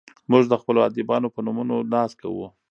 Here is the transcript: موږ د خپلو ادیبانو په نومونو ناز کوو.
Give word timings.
موږ 0.31 0.43
د 0.49 0.53
خپلو 0.61 0.79
ادیبانو 0.87 1.27
په 1.35 1.39
نومونو 1.45 1.75
ناز 1.93 2.11
کوو. 2.21 2.47